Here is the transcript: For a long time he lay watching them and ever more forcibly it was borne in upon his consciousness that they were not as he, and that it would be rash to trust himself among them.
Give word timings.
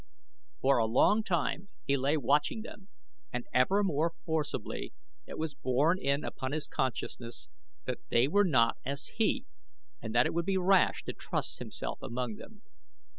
For 0.61 0.79
a 0.79 0.87
long 0.87 1.21
time 1.21 1.69
he 1.85 1.95
lay 1.95 2.17
watching 2.17 2.63
them 2.63 2.87
and 3.31 3.45
ever 3.53 3.83
more 3.83 4.13
forcibly 4.25 4.93
it 5.27 5.37
was 5.37 5.53
borne 5.53 5.99
in 5.99 6.23
upon 6.23 6.53
his 6.53 6.65
consciousness 6.65 7.49
that 7.85 7.99
they 8.09 8.27
were 8.27 8.43
not 8.45 8.77
as 8.83 9.05
he, 9.17 9.45
and 10.01 10.15
that 10.15 10.25
it 10.25 10.33
would 10.33 10.47
be 10.47 10.57
rash 10.57 11.03
to 11.03 11.13
trust 11.13 11.59
himself 11.59 12.01
among 12.01 12.37
them. 12.37 12.63